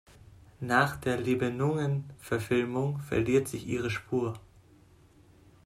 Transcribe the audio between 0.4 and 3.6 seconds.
Nach der Nibeluungen-Verfilmung verliert